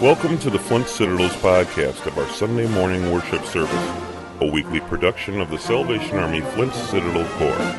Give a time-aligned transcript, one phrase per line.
[0.00, 4.02] Welcome to the Flint Citadel's podcast of our Sunday morning worship service,
[4.40, 7.78] a weekly production of the Salvation Army Flint Citadel Corps.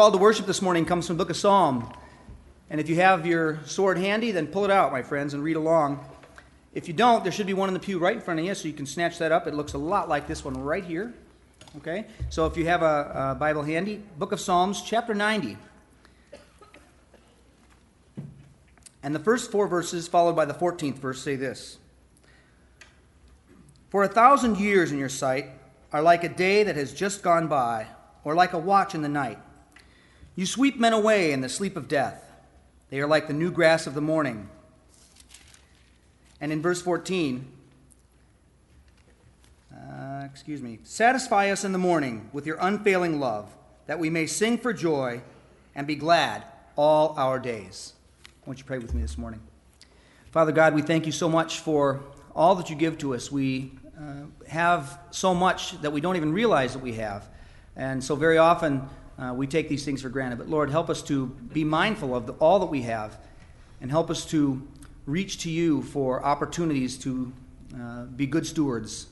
[0.00, 1.92] Call to worship this morning comes from the book of Psalm.
[2.70, 5.56] And if you have your sword handy, then pull it out, my friends, and read
[5.56, 6.02] along.
[6.72, 8.54] If you don't, there should be one in the pew right in front of you,
[8.54, 9.46] so you can snatch that up.
[9.46, 11.12] It looks a lot like this one right here.
[11.76, 12.06] Okay?
[12.30, 15.58] So if you have a, a Bible handy, Book of Psalms, chapter 90.
[19.02, 21.76] And the first four verses, followed by the 14th verse, say this
[23.90, 25.50] For a thousand years in your sight
[25.92, 27.86] are like a day that has just gone by,
[28.24, 29.36] or like a watch in the night.
[30.36, 32.24] You sweep men away in the sleep of death.
[32.88, 34.48] They are like the new grass of the morning.
[36.40, 37.46] And in verse 14,
[39.74, 43.54] uh, excuse me, satisfy us in the morning with your unfailing love,
[43.86, 45.20] that we may sing for joy
[45.74, 46.44] and be glad
[46.76, 47.92] all our days.
[48.46, 49.40] Won't you pray with me this morning?
[50.30, 52.00] Father God, we thank you so much for
[52.34, 53.30] all that you give to us.
[53.30, 57.28] We uh, have so much that we don't even realize that we have.
[57.76, 58.88] And so, very often,
[59.20, 60.38] uh, we take these things for granted.
[60.38, 63.18] But Lord, help us to be mindful of the, all that we have
[63.80, 64.66] and help us to
[65.06, 67.32] reach to you for opportunities to
[67.78, 69.06] uh, be good stewards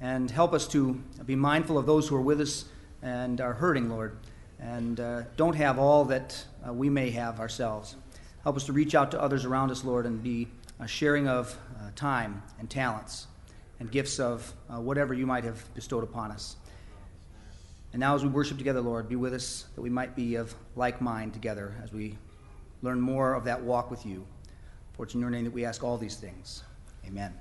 [0.00, 0.94] And help us to
[1.26, 2.66] be mindful of those who are with us
[3.02, 4.16] and are hurting, Lord,
[4.60, 7.96] and uh, don't have all that uh, we may have ourselves.
[8.44, 10.48] Help us to reach out to others around us, Lord, and be
[10.78, 13.26] a sharing of uh, time and talents
[13.80, 16.56] and gifts of uh, whatever you might have bestowed upon us.
[17.92, 20.54] And now, as we worship together, Lord, be with us that we might be of
[20.76, 22.18] like mind together as we
[22.82, 24.26] learn more of that walk with you.
[24.92, 26.64] For it's in your name that we ask all these things.
[27.06, 27.32] Amen.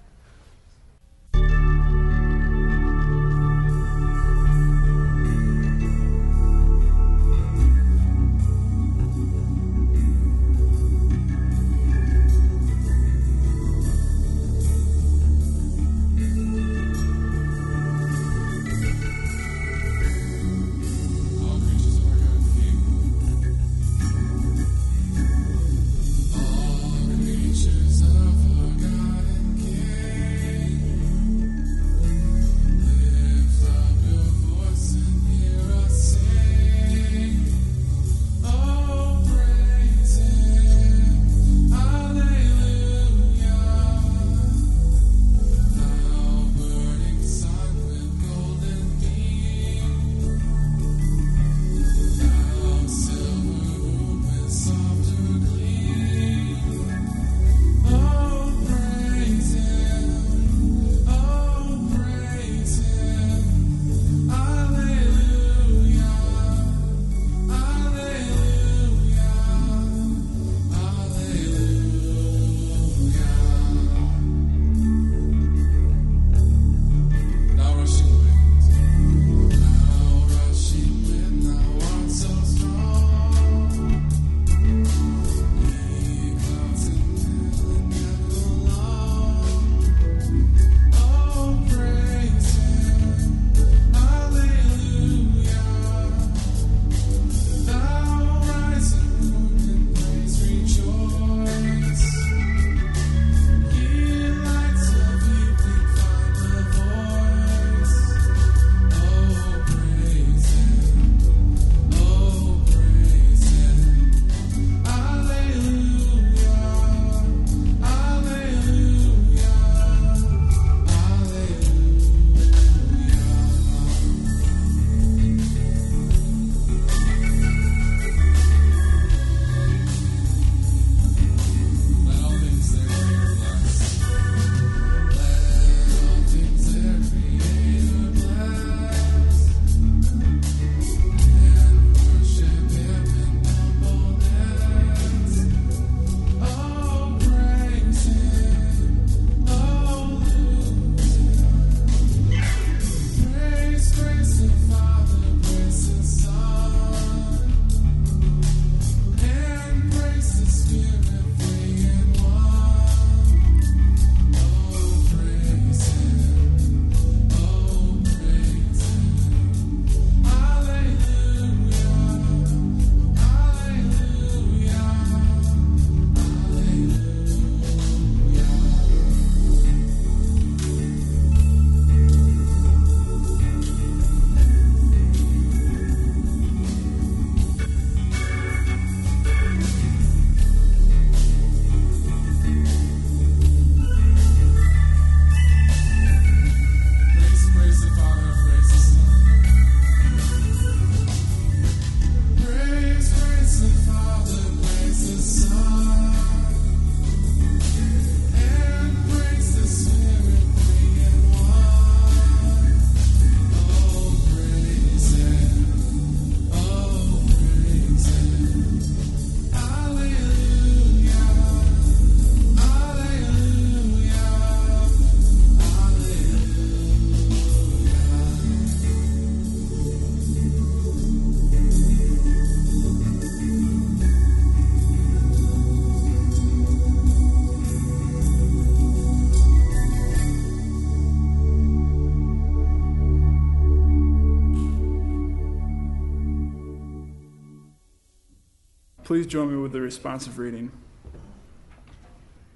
[249.18, 250.72] Please join me with the responsive reading.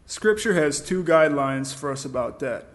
[0.06, 2.68] Scripture has two guidelines for us about debt.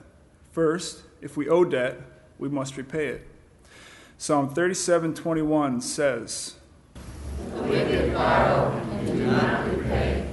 [0.51, 2.01] First, if we owe debt,
[2.37, 3.29] we must repay it.
[4.19, 6.57] Psalm 37:21 says,
[7.55, 10.33] "The wicked borrow and do not repay."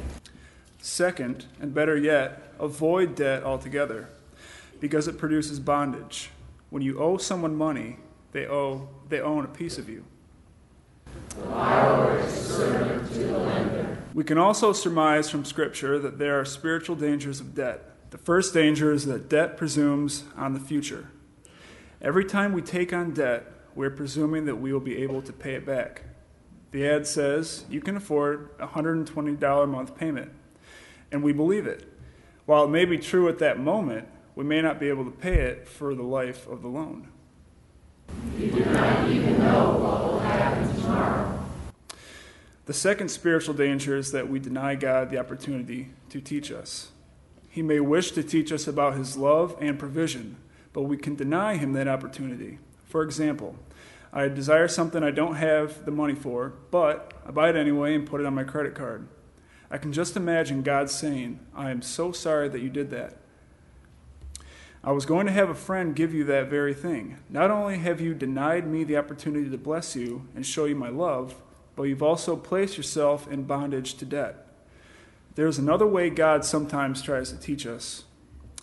[0.81, 4.10] Second, and better yet, avoid debt altogether,
[4.79, 6.31] because it produces bondage.
[6.72, 8.00] When you owe someone money,
[8.31, 10.05] they owe they own a piece of you.
[14.13, 18.12] We can also surmise from Scripture that there are spiritual dangers of debt.
[18.12, 21.10] The first danger is that debt presumes on the future.
[22.00, 25.56] Every time we take on debt, we're presuming that we will be able to pay
[25.56, 26.04] it back.
[26.72, 30.32] The ad says you can afford a $120 a month payment,
[31.12, 31.88] and we believe it.
[32.46, 35.36] While it may be true at that moment, we may not be able to pay
[35.36, 37.08] it for the life of the loan.
[38.38, 41.23] You do not even know what will happen tomorrow.
[42.65, 46.91] The second spiritual danger is that we deny God the opportunity to teach us.
[47.50, 50.38] He may wish to teach us about His love and provision,
[50.72, 52.60] but we can deny Him that opportunity.
[52.86, 53.58] For example,
[54.13, 58.08] I desire something I don't have the money for, but I buy it anyway and
[58.08, 59.10] put it on my credit card.
[59.70, 63.17] I can just imagine God saying, I am so sorry that you did that.
[64.84, 67.17] I was going to have a friend give you that very thing.
[67.29, 70.89] Not only have you denied me the opportunity to bless you and show you my
[70.89, 71.41] love,
[71.75, 74.48] but you've also placed yourself in bondage to debt.
[75.36, 78.03] There's another way God sometimes tries to teach us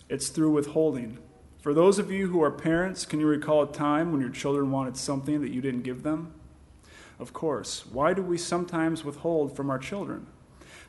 [0.09, 1.19] it's through withholding.
[1.61, 4.71] For those of you who are parents, can you recall a time when your children
[4.71, 6.33] wanted something that you didn't give them?
[7.17, 7.85] Of course.
[7.85, 10.27] Why do we sometimes withhold from our children?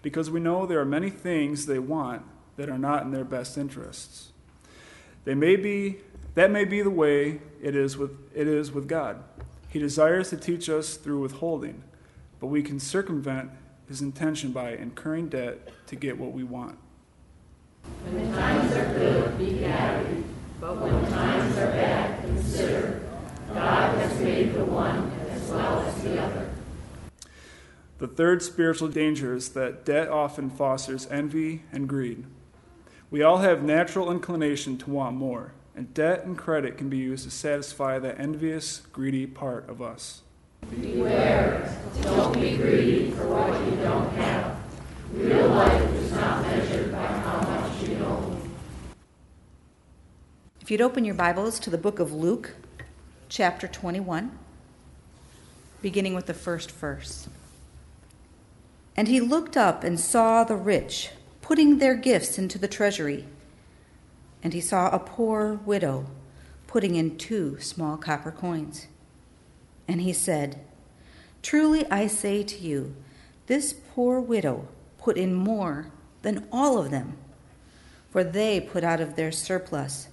[0.01, 2.23] Because we know there are many things they want
[2.57, 4.33] that are not in their best interests.
[5.25, 5.99] They may be
[6.35, 9.23] that may be the way it is with it is with God.
[9.69, 11.83] He desires to teach us through withholding,
[12.43, 13.49] but we can circumvent
[13.87, 16.77] his intention by incurring debt to get what we want.
[18.03, 20.25] When the times are good, be happy.
[20.61, 23.09] But when times are bad, consider
[23.47, 26.51] God has made the one as well as the other.
[27.99, 32.25] The third spiritual danger is that debt often fosters envy and greed.
[33.09, 37.23] We all have natural inclination to want more, and debt and credit can be used
[37.23, 40.22] to satisfy that envious, greedy part of us.
[40.71, 44.57] Beware, don't be greedy for what you don't have.
[45.13, 48.37] Real life is not measured by how much you know.
[50.61, 52.55] If you'd open your Bibles to the book of Luke,
[53.29, 54.39] chapter 21,
[55.83, 57.29] beginning with the first verse.
[58.97, 61.11] And he looked up and saw the rich
[61.43, 63.27] putting their gifts into the treasury.
[64.43, 66.07] And he saw a poor widow
[66.67, 68.87] putting in two small copper coins.
[69.93, 70.59] And he said,
[71.43, 72.97] Truly I say to you,
[73.47, 75.91] this poor widow put in more
[76.23, 77.19] than all of them,
[78.09, 80.09] for they put out of their surplus.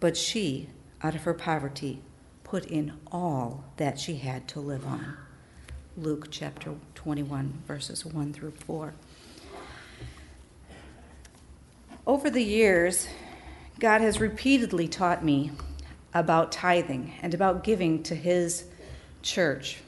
[0.00, 0.70] But she,
[1.02, 2.00] out of her poverty,
[2.42, 5.18] put in all that she had to live on.
[5.94, 8.94] Luke chapter 21, verses 1 through 4.
[12.06, 13.06] Over the years,
[13.78, 15.50] God has repeatedly taught me
[16.12, 18.64] about tithing and about giving to His
[19.22, 19.78] church.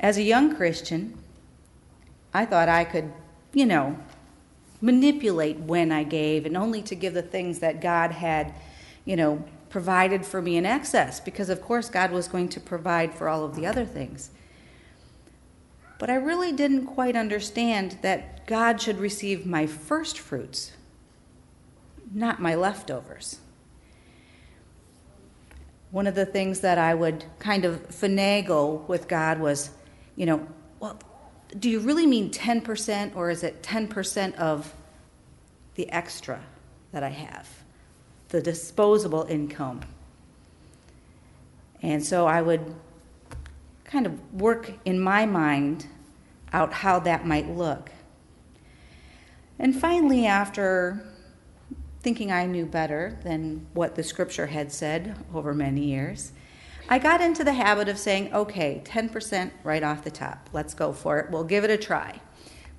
[0.00, 1.18] As a young Christian,
[2.32, 3.12] I thought I could,
[3.52, 3.98] you know,
[4.80, 8.54] manipulate when I gave and only to give the things that God had,
[9.04, 13.14] you know, provided for me in excess, because of course God was going to provide
[13.14, 14.30] for all of the other things.
[15.98, 20.72] But I really didn't quite understand that God should receive my first fruits,
[22.12, 23.38] not my leftovers.
[25.94, 29.70] One of the things that I would kind of finagle with God was,
[30.16, 30.46] you know,
[30.80, 30.98] well,
[31.56, 34.74] do you really mean 10% or is it 10% of
[35.76, 36.40] the extra
[36.90, 37.48] that I have?
[38.34, 39.80] the disposable income.
[41.80, 42.74] And so I would
[43.84, 45.86] kind of work in my mind
[46.52, 47.92] out how that might look.
[49.56, 51.06] And finally, after
[52.04, 56.32] thinking I knew better than what the scripture had said over many years,
[56.88, 60.50] I got into the habit of saying, okay, 10% right off the top.
[60.52, 61.30] Let's go for it.
[61.30, 62.20] We'll give it a try.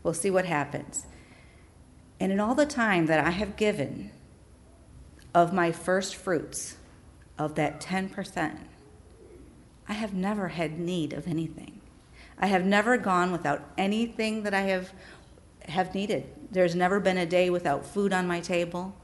[0.03, 1.07] We'll see what happens.
[2.19, 4.11] And in all the time that I have given
[5.33, 6.77] of my first fruits,
[7.37, 8.59] of that 10%,
[9.87, 11.81] I have never had need of anything.
[12.37, 14.93] I have never gone without anything that I have
[15.67, 16.25] have needed.
[16.51, 18.95] There's never been a day without food on my table.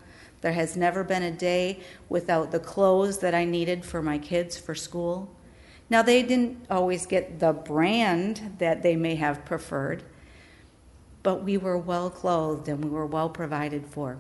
[0.42, 1.80] There has never been a day
[2.10, 5.30] without the clothes that I needed for my kids for school.
[5.90, 10.04] Now, they didn't always get the brand that they may have preferred,
[11.22, 14.18] but we were well clothed and we were well provided for.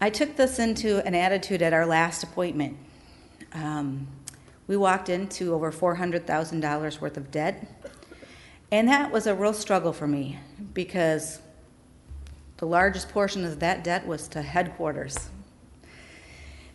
[0.00, 2.76] I took this into an attitude at our last appointment.
[3.52, 4.08] Um,
[4.66, 7.66] we walked into over $400,000 worth of debt,
[8.70, 10.38] and that was a real struggle for me
[10.72, 11.40] because
[12.62, 15.30] the largest portion of that debt was to headquarters.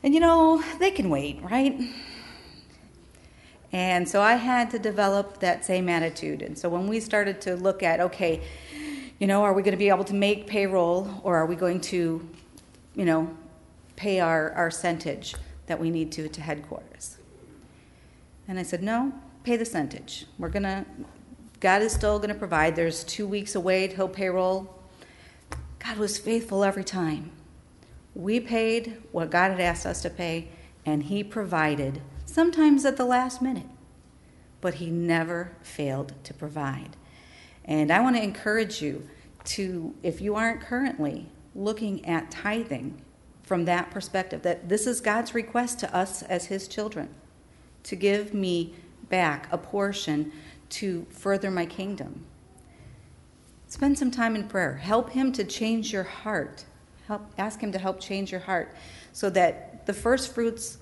[0.03, 1.79] And you know, they can wait, right?
[3.71, 6.41] And so I had to develop that same attitude.
[6.41, 8.41] And so when we started to look at, okay,
[9.17, 11.79] you know, are we going to be able to make payroll or are we going
[11.79, 12.29] to,
[12.93, 13.33] you know,
[13.95, 15.35] pay our, our centage
[15.67, 17.17] that we need to to headquarters?
[18.45, 19.13] And I said, no,
[19.45, 20.25] pay the centage.
[20.37, 20.85] We're going to,
[21.61, 22.75] God is still going to provide.
[22.75, 24.73] There's two weeks away till payroll.
[25.87, 27.31] God was faithful every time.
[28.13, 30.49] We paid what God had asked us to pay,
[30.85, 33.69] and He provided sometimes at the last minute,
[34.59, 36.97] but he never failed to provide.
[37.63, 39.07] And I want to encourage you
[39.45, 43.01] to, if you aren't currently looking at tithing
[43.43, 47.07] from that perspective, that this is God's request to us as his children
[47.83, 48.73] to give me
[49.07, 50.33] back a portion
[50.69, 52.25] to further my kingdom.
[53.67, 54.75] Spend some time in prayer.
[54.75, 56.65] Help him to change your heart.
[57.07, 58.73] Help ask him to help change your heart
[59.13, 60.77] so that the first fruits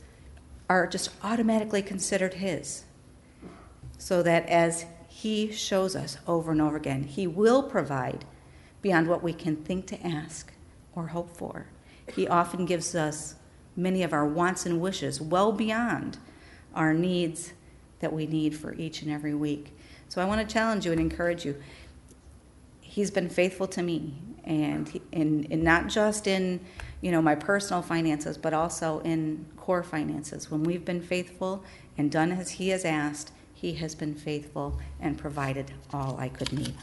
[0.70, 2.84] are just automatically considered His.
[3.98, 8.26] So that as He shows us over and over again, He will provide
[8.82, 10.54] beyond what we can think to ask
[10.96, 11.68] or hope for.
[12.14, 13.36] He often gives us
[13.76, 16.18] many of our wants and wishes well beyond
[16.74, 17.54] our needs
[18.00, 19.76] that we need for each and every week.
[20.08, 21.56] So I want to challenge you and encourage you.
[22.96, 24.14] He's been faithful to me,
[24.46, 26.62] and in, not just in
[27.02, 30.50] you know my personal finances, but also in corps finances.
[30.50, 31.66] When we've been faithful
[31.98, 36.54] and done as He has asked, He has been faithful and provided all I could
[36.54, 36.76] need.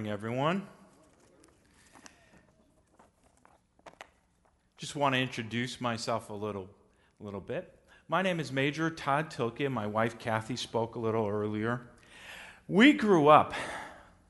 [0.00, 0.62] Morning, everyone.
[4.78, 6.70] Just want to introduce myself a little,
[7.20, 7.76] a little bit.
[8.08, 11.82] My name is Major Todd Thielke, my wife Cathy spoke a little earlier.
[12.66, 13.52] We grew up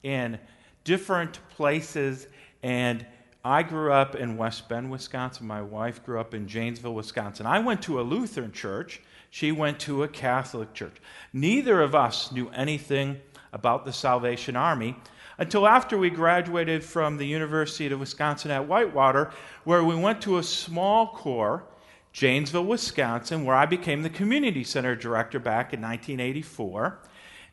[0.02, 0.40] in
[0.82, 2.26] different places,
[2.64, 3.06] and
[3.44, 5.46] I grew up in West Bend, Wisconsin.
[5.46, 7.46] My wife grew up in Janesville, Wisconsin.
[7.46, 9.02] I went to a Lutheran church.
[9.30, 10.96] She went to a Catholic church.
[11.32, 13.20] Neither of us knew anything
[13.52, 14.96] about the Salvation Army
[15.40, 19.32] until after we graduated from the University of Wisconsin at Whitewater,
[19.64, 21.64] where we went to a small corps,
[22.12, 26.98] Janesville, Wisconsin, where I became the community center director back in 1984.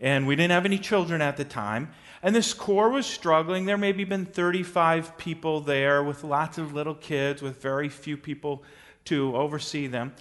[0.02, 1.90] And we didn't have any children at the time.
[2.22, 3.66] And this corps was struggling.
[3.66, 8.64] There maybe been 35 people there with lots of little kids, with very few people
[9.06, 10.14] to oversee them.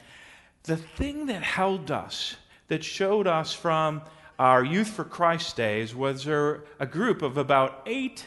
[0.63, 2.37] The thing that held us,
[2.69, 4.03] that showed us from
[4.39, 8.27] our Youth for Christ days was there a group of about eight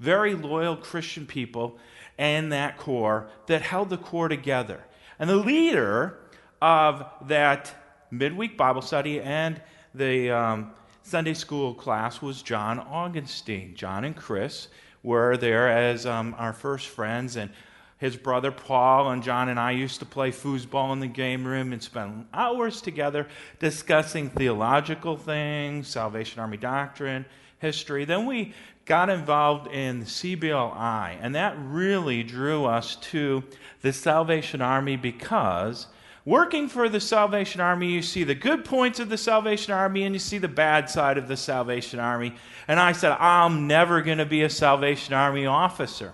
[0.00, 1.78] very loyal Christian people
[2.18, 4.84] and that core that held the core together.
[5.18, 6.18] And the leader
[6.60, 7.72] of that
[8.10, 9.60] midweek Bible study and
[9.94, 13.74] the um, Sunday school class was John Augustine.
[13.74, 14.68] John and Chris
[15.02, 17.50] were there as um, our first friends, and
[18.04, 21.72] his brother Paul and John and I used to play foosball in the game room
[21.72, 23.26] and spend hours together
[23.60, 27.24] discussing theological things, Salvation Army doctrine,
[27.60, 28.04] history.
[28.04, 28.52] Then we
[28.84, 33.42] got involved in CBLI, and that really drew us to
[33.80, 35.86] the Salvation Army because
[36.26, 40.14] working for the Salvation Army, you see the good points of the Salvation Army and
[40.14, 42.34] you see the bad side of the Salvation Army.
[42.68, 46.12] And I said, I'm never going to be a Salvation Army officer.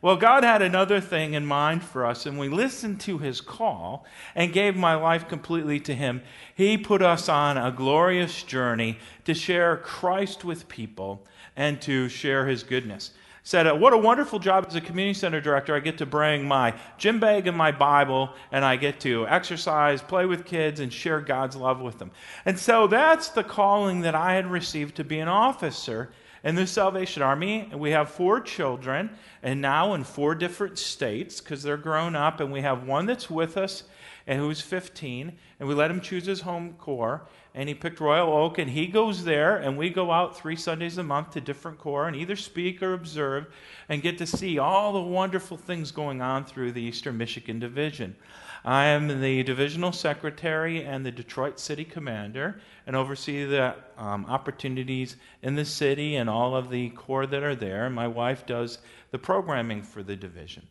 [0.00, 4.04] Well, God had another thing in mind for us, and we listened to his call
[4.36, 6.22] and gave my life completely to him.
[6.54, 12.46] He put us on a glorious journey to share Christ with people and to share
[12.46, 13.10] his goodness.
[13.42, 15.74] Said, uh, What a wonderful job as a community center director.
[15.74, 20.00] I get to bring my gym bag and my Bible, and I get to exercise,
[20.00, 22.12] play with kids, and share God's love with them.
[22.44, 26.10] And so that's the calling that I had received to be an officer
[26.48, 27.68] in the Salvation Army.
[27.70, 29.10] and We have four children,
[29.42, 33.28] and now in four different states because they're grown up, and we have one that's
[33.28, 33.82] with us
[34.26, 38.32] and who's 15, and we let him choose his home corps, and he picked Royal
[38.32, 41.78] Oak, and he goes there, and we go out three Sundays a month to different
[41.78, 43.46] corps and either speak or observe
[43.90, 48.16] and get to see all the wonderful things going on through the Eastern Michigan Division.
[48.68, 55.16] I am the divisional secretary and the Detroit City Commander and oversee the um, opportunities
[55.40, 57.88] in the city and all of the corps that are there.
[57.88, 58.76] My wife does
[59.10, 60.66] the programming for the division.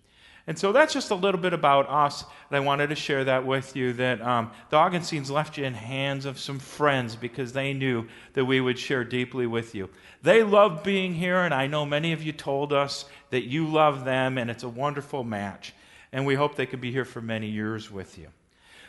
[0.45, 3.47] And so that's just a little bit about us, and I wanted to share that
[3.47, 7.73] with you that um, the Augustines left you in hands of some friends because they
[7.73, 9.89] knew that we would share deeply with you.
[10.21, 14.05] They love being here, and I know many of you told us that you love
[14.05, 15.73] them, and it's a wonderful match.
[16.17, 18.30] And we hope they could be here for many years with you.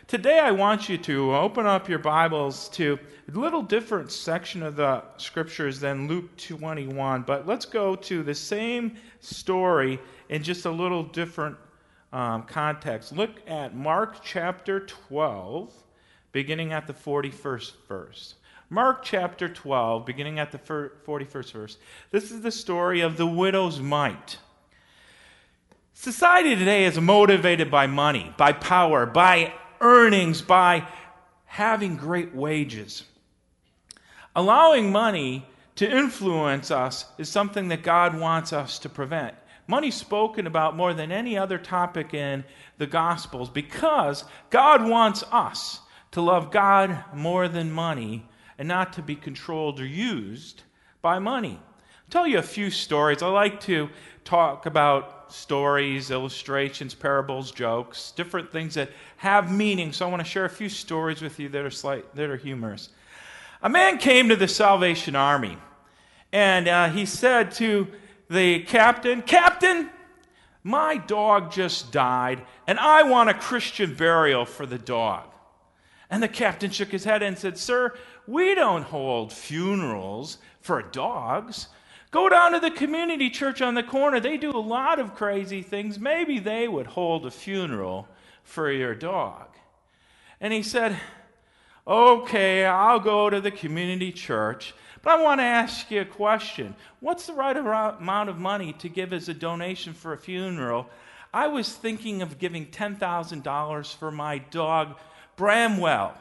[0.07, 2.99] Today, I want you to open up your Bibles to
[3.31, 8.35] a little different section of the scriptures than Luke 21, but let's go to the
[8.35, 11.59] same story in just a little different
[12.15, 13.13] um, context.
[13.15, 15.71] Look at Mark chapter 12,
[16.33, 18.37] beginning at the 41st verse.
[18.71, 21.77] Mark chapter 12, beginning at the 41st verse.
[22.11, 24.39] This is the story of the widow's mite.
[26.01, 30.87] Society today is motivated by money, by power, by earnings, by
[31.45, 33.03] having great wages.
[34.37, 39.35] Allowing money to influence us is something that God wants us to prevent.
[39.67, 42.45] Money's spoken about more than any other topic in
[42.79, 45.81] the Gospels because God wants us
[46.13, 48.25] to love God more than money
[48.57, 50.63] and not to be controlled or used
[51.03, 51.59] by money.
[51.61, 53.21] I'll tell you a few stories.
[53.21, 53.91] I like to
[54.25, 59.93] talk about stories, illustrations, parables, jokes, different things that have meaning.
[59.93, 62.37] So I want to share a few stories with you that are slight, that are
[62.37, 62.91] humorous.
[63.63, 65.59] A man came to the Salvation Army,
[66.33, 67.89] and uh, he said to
[68.31, 69.91] the captain, Captain,
[70.63, 75.25] my dog just died, and I want a Christian burial for the dog.
[76.11, 77.95] And the captain shook his head and said, Sir,
[78.27, 81.69] we don't hold funerals for dogs.
[82.11, 84.19] Go down to the community church on the corner.
[84.19, 85.99] They do a lot of crazy things.
[85.99, 88.09] Maybe they would hold a funeral
[88.45, 89.49] for your dog.
[90.41, 90.99] And he said,
[91.87, 94.75] Okay, I'll go to the community church.
[95.03, 96.75] But I want to ask you a question.
[97.01, 100.89] What's the right amount of money to give as a donation for a funeral?
[101.33, 104.99] I was thinking of giving $10,000 for my dog,
[105.37, 106.15] Bramwell.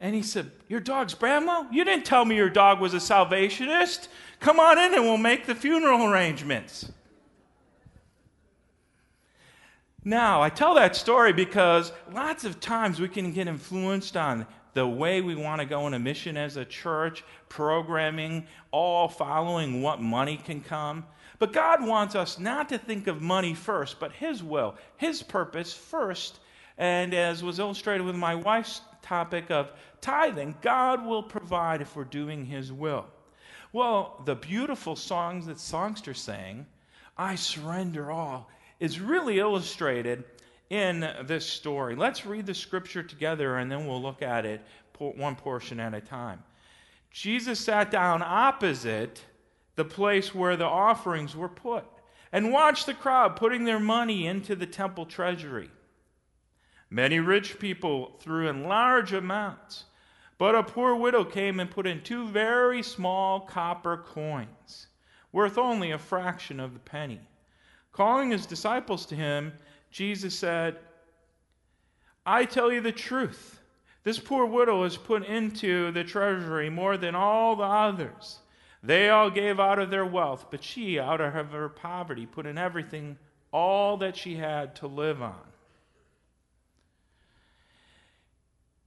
[0.00, 1.68] And he said, Your dog's Bramwell?
[1.72, 4.08] You didn't tell me your dog was a salvationist.
[4.40, 6.90] Come on in and we'll make the funeral arrangements.
[10.02, 14.86] Now, I tell that story because lots of times we can get influenced on the
[14.86, 20.00] way we want to go on a mission as a church, programming, all following what
[20.00, 21.04] money can come.
[21.38, 25.74] But God wants us not to think of money first, but His will, His purpose
[25.74, 26.38] first.
[26.78, 32.04] And as was illustrated with my wife's topic of tithing, God will provide if we're
[32.04, 33.06] doing His will.
[33.72, 36.66] Well, the beautiful songs that songsters sang,
[37.16, 40.24] I surrender all, is really illustrated
[40.70, 41.94] in this story.
[41.94, 44.62] Let's read the scripture together and then we'll look at it
[44.98, 46.42] one portion at a time.
[47.10, 49.22] Jesus sat down opposite
[49.76, 51.84] the place where the offerings were put
[52.32, 55.70] and watched the crowd putting their money into the temple treasury.
[56.90, 59.84] Many rich people threw in large amounts,
[60.40, 64.86] but a poor widow came and put in two very small copper coins,
[65.32, 67.20] worth only a fraction of the penny.
[67.92, 69.52] Calling his disciples to him,
[69.90, 70.78] Jesus said,
[72.24, 73.60] I tell you the truth.
[74.02, 78.38] This poor widow has put into the treasury more than all the others.
[78.82, 82.56] They all gave out of their wealth, but she, out of her poverty, put in
[82.56, 83.18] everything,
[83.52, 85.36] all that she had to live on.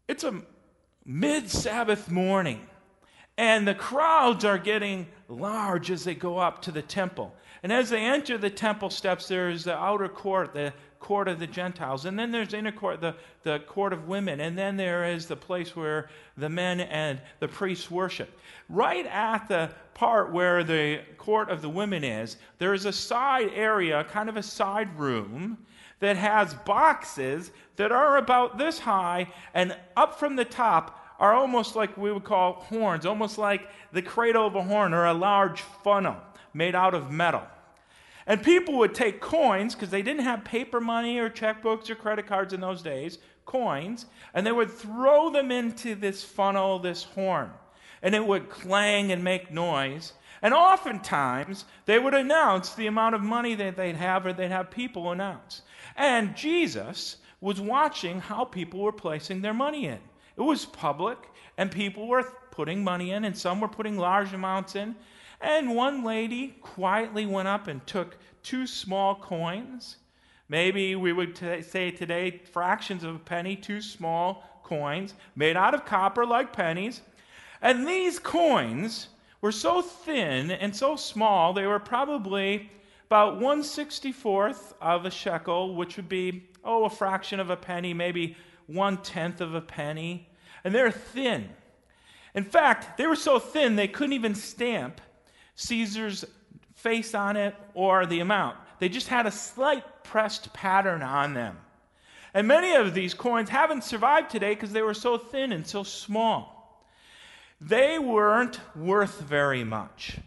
[0.08, 0.42] It's a
[1.06, 2.62] mid Sabbath morning,
[3.38, 7.36] and the crowds are getting large as they go up to the temple.
[7.64, 11.48] And as they enter the temple steps, there's the outer court, the court of the
[11.48, 12.06] Gentiles.
[12.06, 14.42] And then there's the inner court, the, the court of women.
[14.42, 18.38] And then there is the place where the men and the priests worship.
[18.70, 23.50] Right at the part where the court of the women is, there is a side
[23.54, 25.58] area, kind of a side room,
[26.04, 31.78] that has boxes that are about this high, and up from the top are almost
[31.78, 35.62] like we would call horns, almost like the cradle of a horn or a large
[35.62, 36.18] funnel
[36.54, 37.44] made out of metal.
[38.28, 42.28] And people would take coins, because they didn't have paper money or checkbooks or credit
[42.28, 47.50] cards in those days, coins, and they would throw them into this funnel, this horn.
[48.02, 50.12] And it would clang and make noise.
[50.42, 54.70] And oftentimes, they would announce the amount of money that they'd have, or they'd have
[54.70, 55.62] people announce.
[55.96, 60.00] And Jesus was watching how people were placing their money in.
[60.38, 61.18] It was public,
[61.58, 64.96] and people were putting money in, and some were putting large amounts in.
[65.42, 69.98] And one lady quietly went up and took two small coins,
[70.50, 75.74] Maybe we would t- say today fractions of a penny, two small coins made out
[75.74, 77.02] of copper like pennies.
[77.62, 79.08] And these coins
[79.42, 82.70] were so thin and so small, they were probably
[83.14, 88.36] about 164th of a shekel, which would be, oh, a fraction of a penny, maybe
[88.66, 90.28] one tenth of a penny.
[90.64, 91.48] And they're thin.
[92.34, 95.00] In fact, they were so thin they couldn't even stamp
[95.54, 96.26] Caesar's
[96.74, 98.58] face on it or the amount.
[98.80, 101.60] They just had a slight pressed pattern on them.
[102.34, 105.84] And many of these coins haven't survived today because they were so thin and so
[105.84, 106.84] small.
[107.62, 110.18] They weren't worth very much.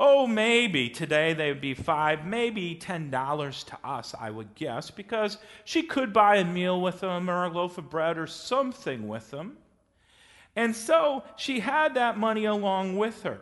[0.00, 4.92] Oh, maybe today they would be five, maybe ten dollars to us, I would guess,
[4.92, 9.08] because she could buy a meal with them or a loaf of bread or something
[9.08, 9.56] with them.
[10.54, 13.40] And so she had that money along with her.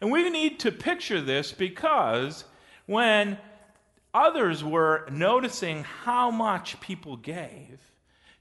[0.00, 2.44] And we need to picture this because
[2.86, 3.36] when
[4.14, 7.80] others were noticing how much people gave,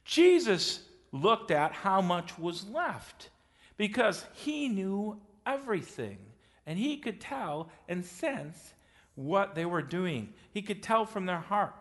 [0.06, 3.30] Jesus looked at how much was left
[3.78, 6.20] because he knew everything
[6.70, 8.76] and he could tell and sense
[9.16, 10.32] what they were doing.
[10.52, 11.74] He could tell from their heart.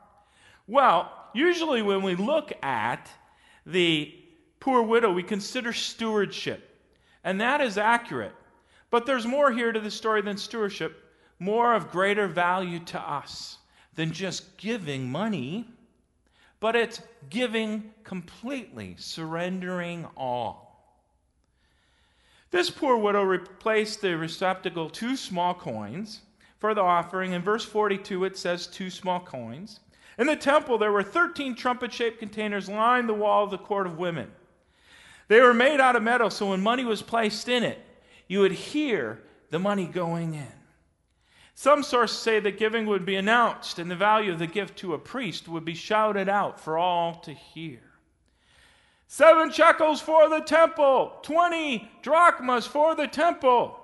[0.66, 3.10] Well, usually when we look at
[3.66, 4.14] the
[4.60, 6.74] poor widow, we consider stewardship,
[7.22, 8.34] and that is accurate.
[8.90, 11.04] But there's more here to the story than stewardship,
[11.38, 13.58] more of greater value to us
[13.94, 15.68] than just giving money,
[16.60, 20.67] but it's giving completely, surrendering all.
[22.50, 26.22] This poor widow replaced the receptacle two small coins
[26.58, 27.32] for the offering.
[27.32, 29.80] In verse 42, it says two small coins.
[30.18, 33.86] In the temple, there were 13 trumpet shaped containers lined the wall of the court
[33.86, 34.30] of women.
[35.28, 37.78] They were made out of metal, so when money was placed in it,
[38.26, 39.20] you would hear
[39.50, 40.52] the money going in.
[41.54, 44.94] Some sources say that giving would be announced and the value of the gift to
[44.94, 47.80] a priest would be shouted out for all to hear.
[49.10, 53.80] Seven shekels for the temple, 20 drachmas for the temple.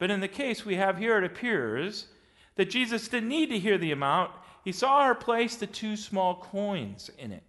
[0.00, 2.08] But in the case we have here, it appears
[2.56, 4.32] that Jesus didn't need to hear the amount.
[4.64, 7.44] He saw her place the two small coins in it.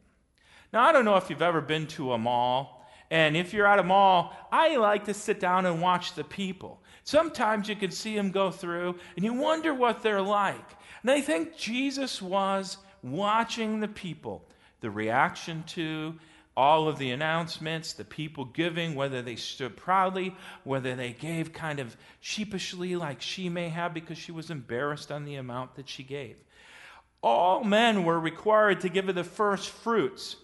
[0.72, 3.80] Now, I don't know if you've ever been to a mall, and if you're at
[3.80, 6.84] a mall, I like to sit down and watch the people.
[7.03, 10.76] Sometimes you can see them go through and you wonder what they're like.
[11.01, 14.47] And I think Jesus was watching the people,
[14.82, 16.13] the reaction to
[16.58, 21.80] all of the announcements, the people giving, whether they stood proudly, whether they gave kind
[21.80, 26.01] of sheepishly, like she may have because she was embarrassed on the amount that she
[26.01, 26.36] gave.
[27.22, 30.36] All men were required to give of the first fruits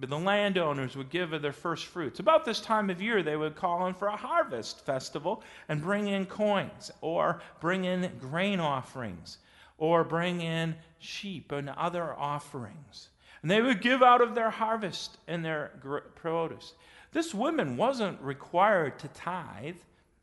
[0.00, 2.20] but the landowners would give of their first fruits.
[2.20, 6.06] About this time of year, they would call in for a harvest festival and bring
[6.06, 9.38] in coins, or bring in grain offerings,
[9.76, 13.08] or bring in sheep and other offerings.
[13.42, 15.72] And they would give out of their harvest and their
[16.16, 16.74] produce.
[17.12, 19.76] This woman wasn't required to tithe.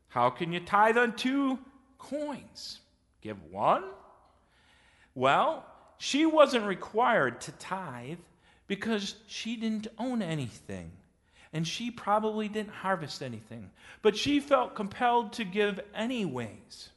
[0.08, 1.58] How can you tithe on two
[1.98, 2.80] coins?
[3.22, 3.84] Give one?
[5.14, 5.64] Well,
[5.98, 8.18] she wasn't required to tithe
[8.66, 10.92] because she didn't own anything
[11.52, 13.70] and she probably didn't harvest anything,
[14.02, 16.90] but she felt compelled to give anyways.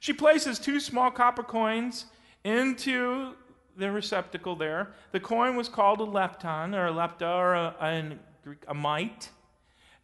[0.00, 2.06] She places two small copper coins
[2.42, 3.34] into
[3.80, 4.92] the receptacle there.
[5.12, 9.30] The coin was called a lepton or a lepta or a, a, a mite,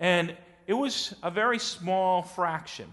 [0.01, 2.93] and it was a very small fraction.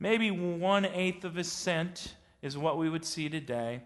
[0.00, 3.82] Maybe one eighth of a cent is what we would see today.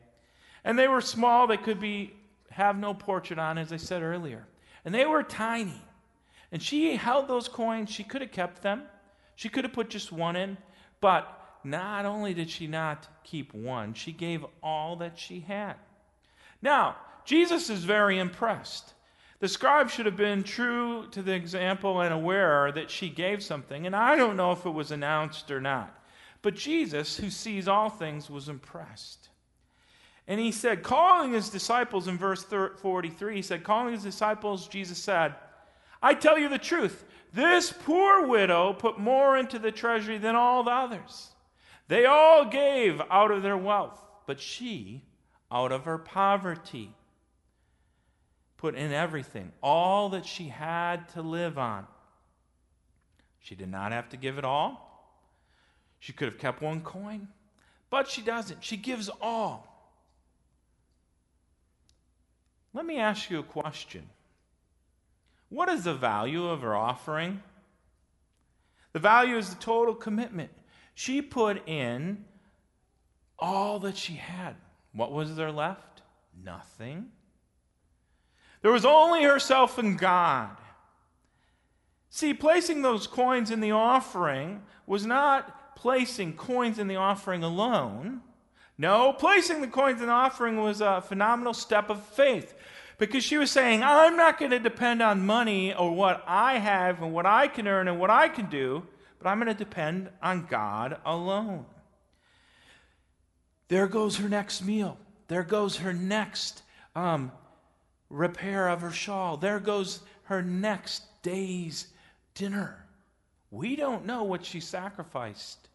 [0.64, 2.14] And they were small, they could be
[2.50, 4.46] have no portrait on, as I said earlier.
[4.84, 5.80] And they were tiny.
[6.50, 7.90] And she held those coins.
[7.90, 8.82] She could have kept them,
[9.36, 10.56] she could have put just one in.
[11.00, 15.74] But not only did she not keep one, she gave all that she had.
[16.62, 18.94] Now, Jesus is very impressed.
[19.40, 23.86] The scribe should have been true to the example and aware that she gave something,
[23.86, 25.94] and I don't know if it was announced or not.
[26.42, 29.28] But Jesus, who sees all things, was impressed.
[30.26, 34.98] And he said, calling his disciples in verse 43, he said, calling his disciples, Jesus
[34.98, 35.34] said,
[36.02, 37.04] I tell you the truth.
[37.32, 41.28] This poor widow put more into the treasury than all the others.
[41.88, 45.02] They all gave out of their wealth, but she,
[45.50, 46.94] out of her poverty,
[48.56, 51.86] put in everything, all that she had to live on.
[53.40, 54.84] She did not have to give it all.
[56.00, 57.28] She could have kept one coin,
[57.90, 58.62] but she doesn't.
[58.62, 59.64] She gives all.
[62.74, 64.08] Let me ask you a question.
[65.48, 67.42] What is the value of her offering?
[68.92, 70.50] The value is the total commitment.
[70.94, 72.24] She put in
[73.38, 74.56] all that she had.
[74.98, 76.02] What was there left?
[76.44, 77.12] Nothing.
[78.62, 80.56] There was only herself and God.
[82.10, 88.22] See, placing those coins in the offering was not placing coins in the offering alone.
[88.76, 92.54] No, placing the coins in the offering was a phenomenal step of faith
[92.98, 97.00] because she was saying, I'm not going to depend on money or what I have
[97.02, 98.84] and what I can earn and what I can do,
[99.20, 101.66] but I'm going to depend on God alone.
[103.68, 104.98] There goes her next meal.
[105.28, 106.62] There goes her next
[106.96, 107.30] um,
[108.10, 109.36] repair of her shawl.
[109.36, 111.88] There goes her next day's
[112.34, 112.84] dinner.
[113.50, 115.68] We don't know what she sacrificed,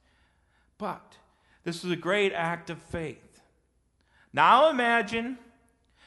[0.77, 1.17] but
[1.63, 3.41] this was a great act of faith.
[4.31, 5.37] Now imagine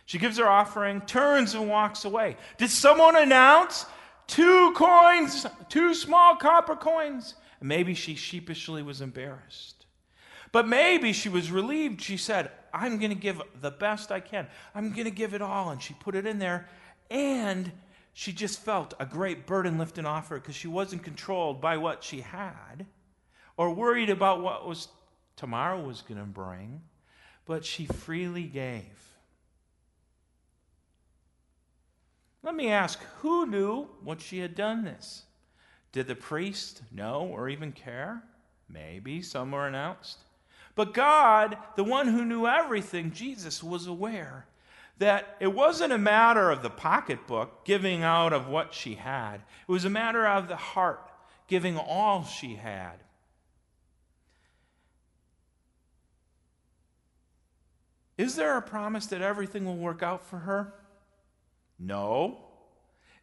[0.04, 2.36] she gives her offering, turns and walks away.
[2.58, 3.86] Did someone announce
[4.26, 7.34] two coins, two small copper coins?
[7.60, 9.75] Maybe she sheepishly was embarrassed.
[10.56, 12.00] But maybe she was relieved.
[12.00, 14.46] She said, I'm going to give the best I can.
[14.74, 15.68] I'm going to give it all.
[15.68, 16.66] And she put it in there.
[17.10, 17.70] And
[18.14, 22.02] she just felt a great burden lifted off her because she wasn't controlled by what
[22.02, 22.86] she had
[23.58, 24.88] or worried about what was
[25.36, 26.80] tomorrow was going to bring.
[27.44, 29.18] But she freely gave.
[32.42, 35.24] Let me ask who knew what she had done this?
[35.92, 38.22] Did the priest know or even care?
[38.70, 40.20] Maybe some were announced.
[40.76, 44.46] But God, the one who knew everything, Jesus, was aware
[44.98, 49.36] that it wasn't a matter of the pocketbook giving out of what she had,
[49.68, 51.10] it was a matter of the heart
[51.48, 52.96] giving all she had.
[58.18, 60.72] Is there a promise that everything will work out for her?
[61.78, 62.38] No.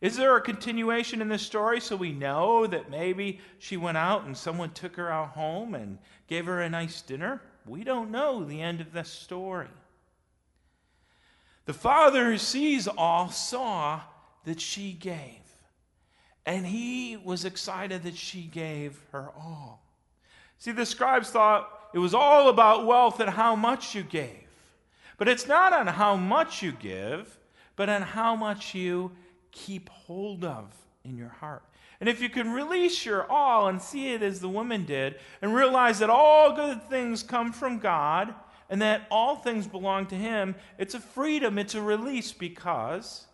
[0.03, 4.25] Is there a continuation in this story so we know that maybe she went out
[4.25, 5.97] and someone took her out home and
[6.27, 7.41] gave her a nice dinner?
[7.65, 9.69] We don't know the end of this story.
[11.63, 14.01] The Father who sees all saw
[14.43, 15.39] that she gave,
[16.45, 19.81] and he was excited that she gave her all.
[20.57, 24.49] See, the scribes thought it was all about wealth and how much you gave.
[25.17, 27.39] But it's not on how much you give,
[27.77, 29.13] but on how much you
[29.53, 30.73] keep hold of
[31.05, 31.63] in your heart.
[31.99, 35.55] And if you can release your all and see it as the woman did, and
[35.55, 38.35] realize that all good things come from God
[38.69, 43.25] and that all things belong to Him, it's a freedom, it's a release because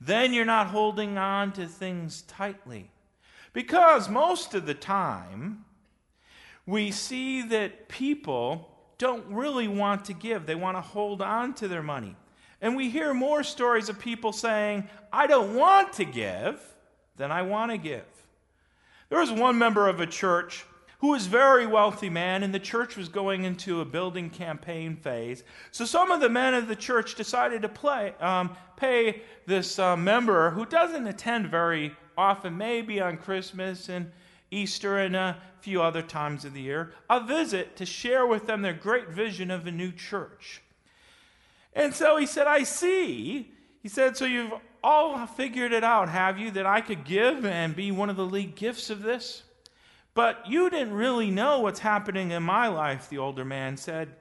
[0.00, 2.90] then you're not holding on to things tightly.
[3.52, 5.64] Because most of the time,
[6.66, 11.68] we see that people don't really want to give, they want to hold on to
[11.68, 12.16] their money.
[12.64, 16.58] And we hear more stories of people saying, I don't want to give
[17.14, 18.06] than I want to give.
[19.10, 20.64] There was one member of a church
[21.00, 24.96] who was a very wealthy man, and the church was going into a building campaign
[24.96, 25.44] phase.
[25.72, 29.94] So some of the men of the church decided to play, um, pay this uh,
[29.94, 34.10] member who doesn't attend very often, maybe on Christmas and
[34.50, 38.62] Easter and a few other times of the year, a visit to share with them
[38.62, 40.62] their great vision of a new church.
[41.74, 43.50] And so he said, I see.
[43.82, 44.52] He said, So you've
[44.82, 48.26] all figured it out, have you, that I could give and be one of the
[48.26, 49.42] lead gifts of this?
[50.14, 54.14] But you didn't really know what's happening in my life, the older man said.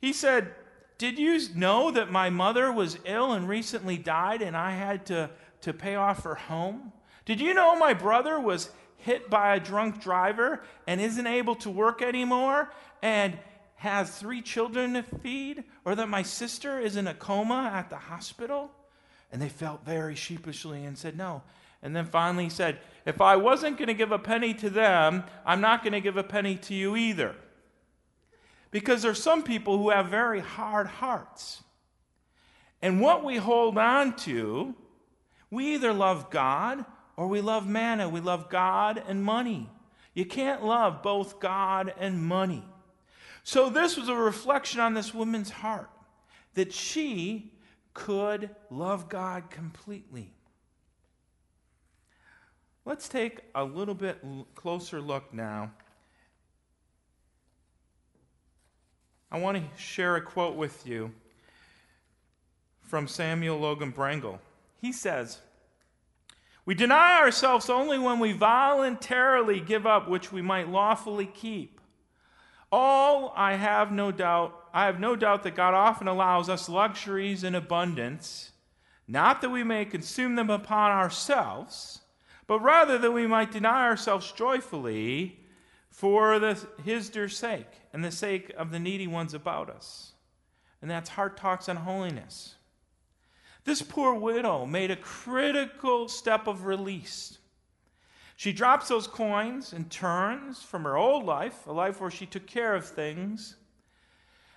[0.00, 0.54] He said,
[0.96, 5.30] Did you know that my mother was ill and recently died and I had to,
[5.60, 6.92] to pay off her home?
[7.26, 11.70] Did you know my brother was hit by a drunk driver and isn't able to
[11.70, 12.72] work anymore?
[13.02, 13.38] And
[13.80, 17.96] has three children to feed, or that my sister is in a coma at the
[17.96, 18.70] hospital?
[19.32, 21.42] And they felt very sheepishly and said, No.
[21.82, 25.62] And then finally said, If I wasn't going to give a penny to them, I'm
[25.62, 27.34] not going to give a penny to you either.
[28.70, 31.62] Because there's some people who have very hard hearts.
[32.82, 34.74] And what we hold on to,
[35.50, 36.84] we either love God
[37.16, 38.10] or we love manna.
[38.10, 39.70] We love God and money.
[40.12, 42.62] You can't love both God and money.
[43.42, 45.90] So, this was a reflection on this woman's heart
[46.54, 47.52] that she
[47.94, 50.32] could love God completely.
[52.84, 54.22] Let's take a little bit
[54.54, 55.70] closer look now.
[59.30, 61.12] I want to share a quote with you
[62.82, 64.40] from Samuel Logan Brengle.
[64.80, 65.38] He says,
[66.64, 71.79] We deny ourselves only when we voluntarily give up which we might lawfully keep.
[72.72, 77.42] All I have no doubt, I have no doubt that God often allows us luxuries
[77.42, 78.52] in abundance,
[79.08, 82.00] not that we may consume them upon ourselves,
[82.46, 85.40] but rather that we might deny ourselves joyfully
[85.88, 90.12] for the, his dear sake and the sake of the needy ones about us.
[90.80, 92.54] and that's Heart Talks on Holiness.
[93.64, 97.38] This poor widow made a critical step of release.
[98.40, 102.46] She drops those coins and turns from her old life, a life where she took
[102.46, 103.56] care of things,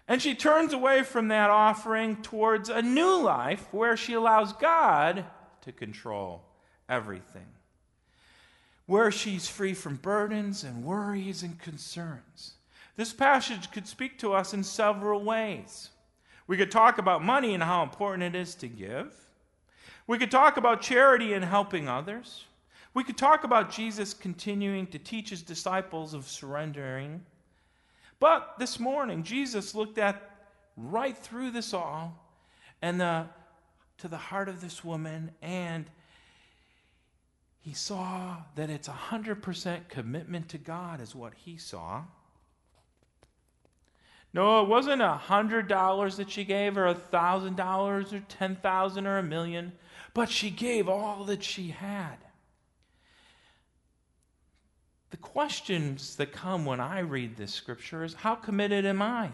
[0.07, 5.25] and she turns away from that offering towards a new life where she allows God
[5.63, 6.45] to control
[6.87, 7.47] everything,
[8.85, 12.53] where she's free from burdens and worries and concerns.
[12.95, 15.89] This passage could speak to us in several ways.
[16.47, 19.13] We could talk about money and how important it is to give.
[20.07, 22.45] We could talk about charity and helping others.
[22.93, 27.25] We could talk about Jesus continuing to teach his disciples of surrendering.
[28.19, 30.21] But this morning, Jesus looked at
[30.77, 32.19] right through this all
[32.81, 33.25] and the,
[33.97, 35.89] to the heart of this woman, and
[37.61, 42.03] he saw that it's a 100% commitment to God, is what he saw.
[44.33, 48.55] No, it wasn't a hundred dollars that she gave, or a thousand dollars, or ten
[48.55, 49.73] thousand, or a million,
[50.15, 52.17] but she gave all that she had.
[55.13, 59.29] The questions that come when I read this scripture is how committed am I?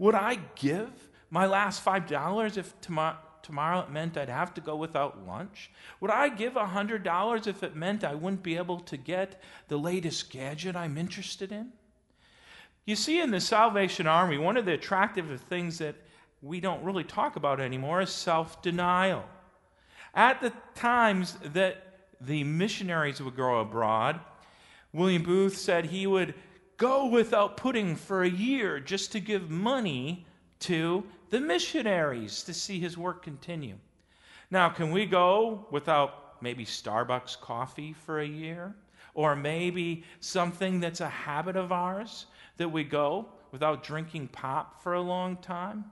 [0.00, 0.90] Would I give
[1.30, 5.70] my last five dollars if tomorrow, tomorrow it meant I'd have to go without lunch?
[6.00, 9.40] Would I give a hundred dollars if it meant I wouldn't be able to get
[9.68, 11.68] the latest gadget I'm interested in?
[12.84, 15.94] You see, in the Salvation Army, one of the attractive things that
[16.42, 19.22] we don't really talk about anymore is self denial.
[20.16, 21.80] At the times that
[22.20, 24.18] the missionaries would go abroad,
[24.92, 26.34] William Booth said he would
[26.76, 30.26] go without pudding for a year just to give money
[30.60, 33.76] to the missionaries to see his work continue.
[34.50, 38.74] Now, can we go without maybe Starbucks coffee for a year?
[39.14, 42.26] Or maybe something that's a habit of ours?
[42.56, 45.84] that we go without drinking pop for a long time.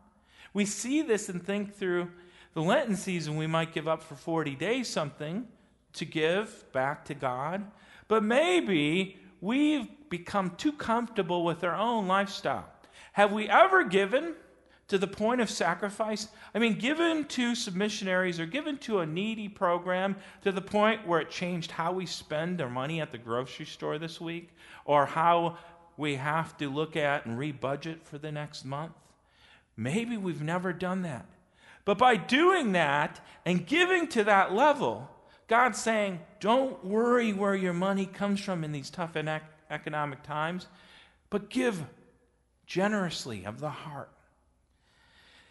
[0.52, 2.10] We see this and think through
[2.54, 5.46] the Lenten season, we might give up for 40 days something
[5.94, 7.64] to give back to God.
[8.10, 12.68] But maybe we've become too comfortable with our own lifestyle.
[13.12, 14.34] Have we ever given
[14.88, 16.26] to the point of sacrifice?
[16.52, 21.06] I mean, given to some missionaries or given to a needy program to the point
[21.06, 24.48] where it changed how we spend our money at the grocery store this week
[24.84, 25.56] or how
[25.96, 28.94] we have to look at and rebudget for the next month.
[29.76, 31.26] Maybe we've never done that.
[31.84, 35.08] But by doing that and giving to that level,
[35.50, 39.16] God's saying, don't worry where your money comes from in these tough
[39.68, 40.68] economic times,
[41.28, 41.84] but give
[42.66, 44.12] generously of the heart.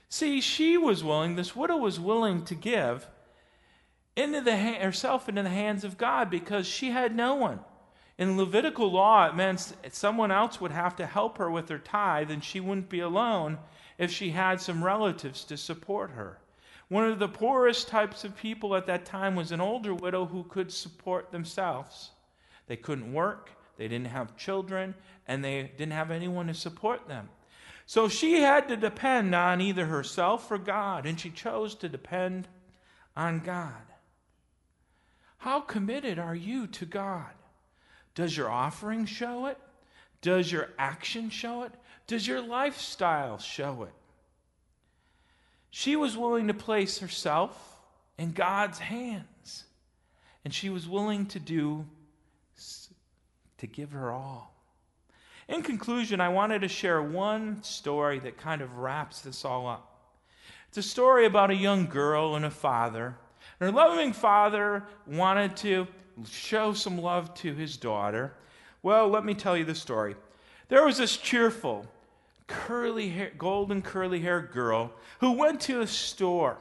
[0.07, 3.09] See, she was willing, this widow was willing to give
[4.15, 7.59] into the herself into the hands of God because she had no one.
[8.17, 12.31] In Levitical law, it meant someone else would have to help her with her tithe,
[12.31, 13.57] and she wouldn't be alone
[13.97, 16.39] if she had some relatives to support her.
[16.89, 20.43] One of the poorest types of people at that time was an older widow who
[20.43, 22.11] could support themselves.
[22.65, 24.95] They couldn't work, they didn't have children,
[25.27, 27.29] and they didn't have anyone to support them.
[27.85, 32.47] So she had to depend on either herself or God, and she chose to depend
[33.15, 33.73] on God.
[35.37, 37.31] How committed are you to God?
[38.13, 39.57] Does your offering show it?
[40.21, 41.71] Does your action show it?
[42.07, 43.93] Does your lifestyle show it?
[45.71, 47.77] She was willing to place herself
[48.17, 49.65] in God's hands,
[50.43, 51.85] and she was willing to do
[53.57, 54.53] to give her all.
[55.47, 59.99] In conclusion, I wanted to share one story that kind of wraps this all up.
[60.69, 63.15] It's a story about a young girl and a father.
[63.59, 65.87] And Her loving father wanted to
[66.29, 68.33] show some love to his daughter.
[68.83, 70.15] Well, let me tell you the story.
[70.67, 71.87] There was this cheerful,
[72.49, 74.91] curly hair, golden curly haired girl
[75.21, 76.57] who went to a store,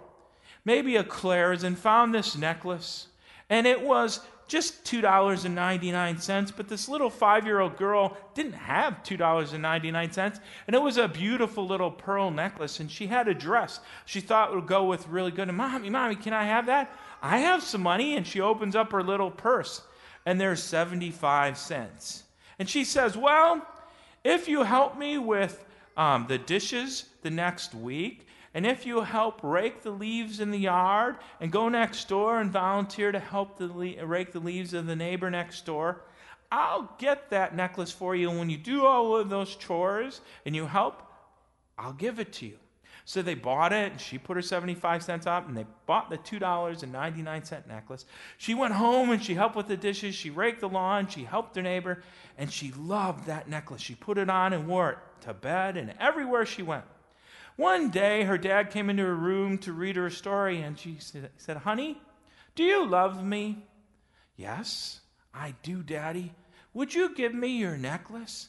[0.65, 3.09] maybe a Claire's, and found this necklace.
[3.51, 10.41] And it was just $2.99, but this little five year old girl didn't have $2.99,
[10.67, 14.55] and it was a beautiful little pearl necklace, and she had a dress she thought
[14.55, 15.49] would go with really good.
[15.49, 16.95] And, Mommy, Mommy, can I have that?
[17.21, 18.17] I have some money.
[18.17, 19.83] And she opens up her little purse,
[20.25, 22.25] and there's 75 cents.
[22.59, 23.67] And she says, Well,
[24.25, 25.65] if you help me with
[25.99, 30.59] um, the dishes the next week, and if you help rake the leaves in the
[30.59, 34.87] yard and go next door and volunteer to help the le- rake the leaves of
[34.87, 36.03] the neighbor next door,
[36.51, 38.31] I'll get that necklace for you.
[38.31, 41.03] And when you do all of those chores and you help,
[41.77, 42.59] I'll give it to you.
[43.05, 46.19] So they bought it, and she put her 75 cents up, and they bought the
[46.19, 48.05] $2.99 necklace.
[48.37, 50.15] She went home and she helped with the dishes.
[50.15, 51.09] She raked the lawn.
[51.09, 52.03] She helped her neighbor,
[52.37, 53.81] and she loved that necklace.
[53.81, 56.85] She put it on and wore it to bed and everywhere she went.
[57.57, 60.99] One day, her dad came into her room to read her a story, and she
[61.01, 62.01] said, Honey,
[62.55, 63.67] do you love me?
[64.37, 65.01] Yes,
[65.35, 66.33] I do, Daddy.
[66.73, 68.49] Would you give me your necklace?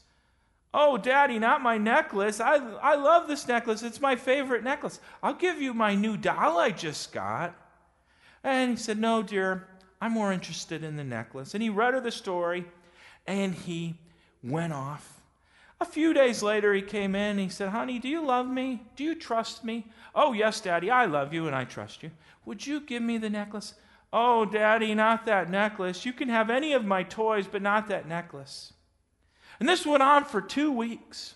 [0.72, 2.39] Oh, Daddy, not my necklace.
[2.39, 3.82] I, I love this necklace.
[3.82, 4.99] It's my favorite necklace.
[5.24, 7.55] I'll give you my new doll I just got.
[8.43, 9.67] And he said, No, dear,
[9.99, 11.55] I'm more interested in the necklace.
[11.55, 12.65] And he read her the story,
[13.26, 13.95] and he
[14.43, 15.18] went off
[15.82, 18.84] a few days later, he came in he said, Honey, do you love me?
[18.95, 19.88] Do you trust me?
[20.13, 22.11] Oh, yes, Daddy, I love you and I trust you.
[22.45, 23.75] Would you give me the necklace?
[24.11, 26.05] Oh, Daddy, not that necklace.
[26.05, 28.73] You can have any of my toys, but not that necklace.
[29.59, 31.36] And this went on for two weeks.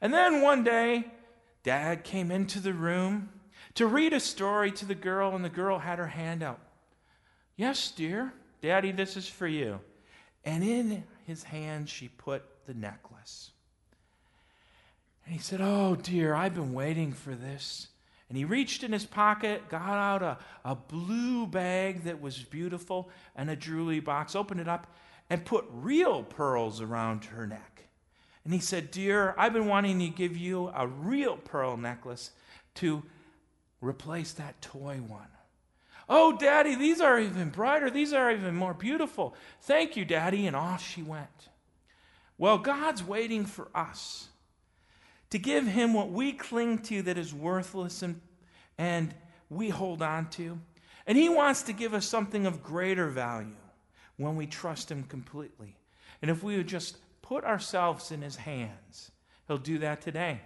[0.00, 1.04] And then one day,
[1.62, 3.30] Dad came into the room
[3.74, 6.60] to read a story to the girl, and the girl had her hand out.
[7.56, 9.80] Yes, dear, Daddy, this is for you.
[10.44, 13.52] And in his hand, she put the necklace.
[15.24, 17.88] And he said, Oh, dear, I've been waiting for this.
[18.28, 23.10] And he reached in his pocket, got out a, a blue bag that was beautiful
[23.36, 24.86] and a jewelry box, opened it up,
[25.30, 27.84] and put real pearls around her neck.
[28.44, 32.30] And he said, Dear, I've been wanting to give you a real pearl necklace
[32.76, 33.02] to
[33.80, 35.28] replace that toy one.
[36.08, 37.90] Oh, Daddy, these are even brighter.
[37.90, 39.34] These are even more beautiful.
[39.62, 40.46] Thank you, Daddy.
[40.46, 41.48] And off she went.
[42.36, 44.28] Well, God's waiting for us
[45.30, 48.20] to give him what we cling to that is worthless and,
[48.78, 49.14] and
[49.50, 50.58] we hold on to.
[51.06, 53.56] And he wants to give us something of greater value
[54.16, 55.76] when we trust him completely.
[56.22, 59.10] And if we would just put ourselves in his hands,
[59.46, 60.40] he'll do that today.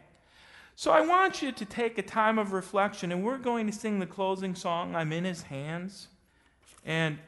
[0.75, 3.99] So I want you to take a time of reflection, and we're going to sing
[3.99, 6.09] the closing song, I'm in his hands.
[6.85, 7.19] And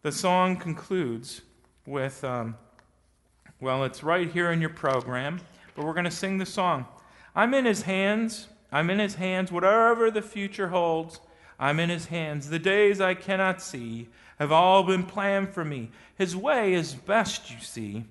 [0.00, 1.42] the song concludes
[1.86, 2.56] with, um,
[3.62, 5.40] well, it's right here in your program
[5.74, 6.86] but we're going to sing the song.
[7.34, 8.48] I'm in his hands.
[8.70, 9.50] I'm in his hands.
[9.50, 11.20] Whatever the future holds,
[11.58, 12.48] I'm in his hands.
[12.48, 14.08] The days I cannot see
[14.38, 15.90] have all been planned for me.
[16.16, 18.04] His way is best, you see.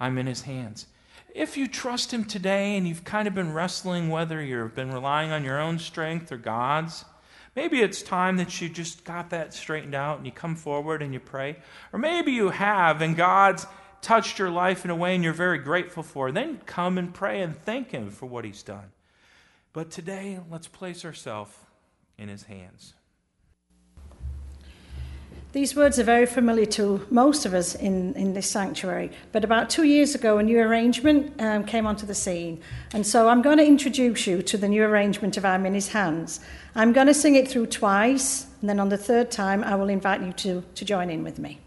[0.00, 0.86] I'm in his hands.
[1.34, 5.30] If you trust him today and you've kind of been wrestling whether you've been relying
[5.32, 7.06] on your own strength or God's,
[7.56, 11.14] maybe it's time that you just got that straightened out and you come forward and
[11.14, 11.56] you pray.
[11.92, 13.66] Or maybe you have and God's
[14.02, 17.40] touched your life in a way and you're very grateful for, then come and pray
[17.40, 18.92] and thank Him for what He's done.
[19.72, 21.56] But today, let's place ourselves
[22.18, 22.92] in His hands.
[25.52, 29.10] These words are very familiar to most of us in, in this sanctuary.
[29.32, 32.62] But about two years ago, a new arrangement um, came onto the scene.
[32.94, 35.88] And so I'm going to introduce you to the new arrangement of I'm in His
[35.88, 36.40] Hands.
[36.74, 39.90] I'm going to sing it through twice, and then on the third time, I will
[39.90, 41.60] invite you to, to join in with me.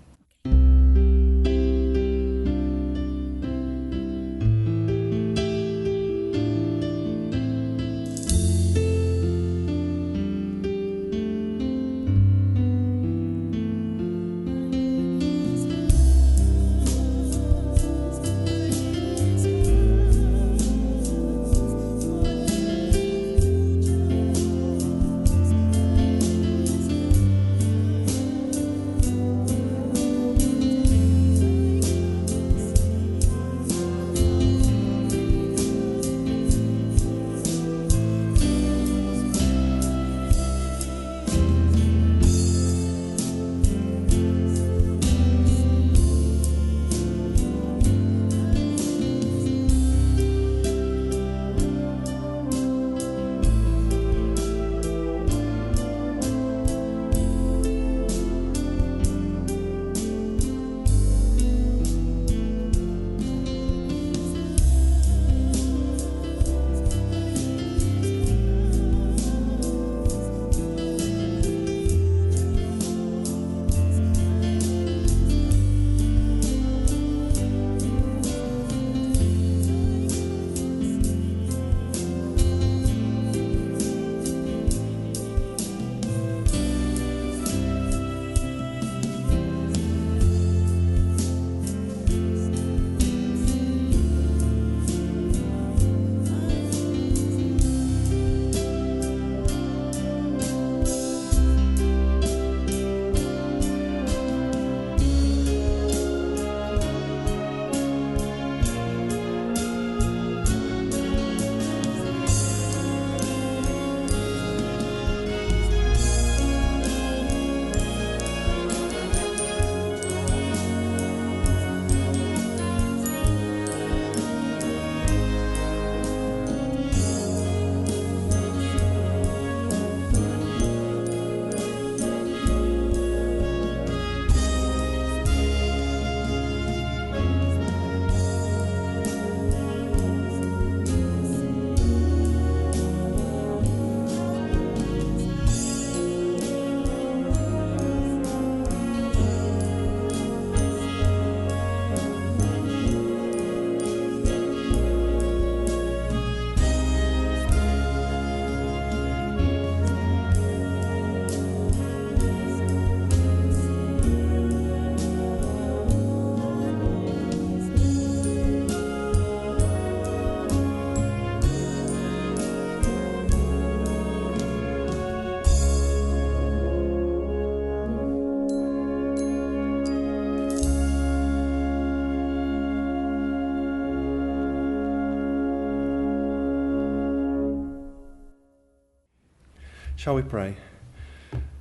[190.06, 190.58] Shall we pray?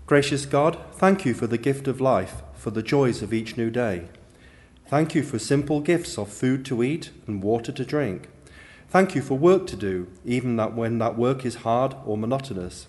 [0.04, 3.70] Gracious God, thank you for the gift of life, for the joys of each new
[3.70, 4.08] day.
[4.86, 8.28] Thank you for simple gifts of food to eat and water to drink.
[8.90, 12.86] Thank you for work to do, even that when that work is hard or monotonous.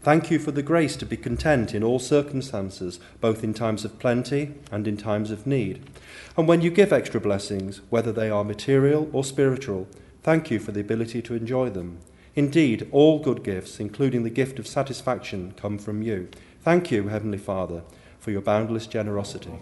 [0.00, 3.98] Thank you for the grace to be content in all circumstances, both in times of
[3.98, 5.90] plenty and in times of need.
[6.36, 9.88] And when you give extra blessings, whether they are material or spiritual,
[10.22, 11.98] thank you for the ability to enjoy them.
[12.36, 16.28] Indeed, all good gifts, including the gift of satisfaction, come from you.
[16.62, 17.84] Thank you, Heavenly Father,
[18.18, 19.52] for your boundless generosity.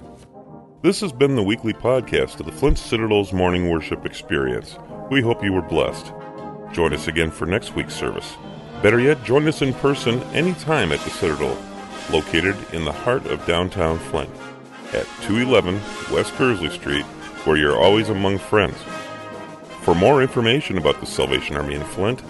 [0.80, 4.78] This has been the weekly podcast of the Flint Citadel's Morning Worship Experience.
[5.10, 6.14] We hope you were blessed.
[6.72, 8.36] Join us again for next week's service.
[8.82, 11.58] Better yet, join us in person anytime at the Citadel,
[12.10, 14.30] located in the heart of downtown Flint,
[14.94, 15.74] at 211
[16.10, 17.04] West Kearsley Street,
[17.44, 18.78] where you're always among friends.
[19.82, 22.22] For more information about the Salvation Army in Flint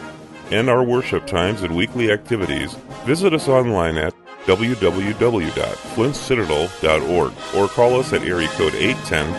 [0.52, 2.74] and our worship times and weekly activities,
[3.04, 4.12] visit us online at
[4.44, 9.32] www.flintcitadel.org or call us at area code 810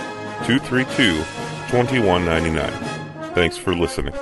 [0.45, 1.13] 232
[1.69, 2.71] 2199.
[3.33, 4.13] Thanks for listening.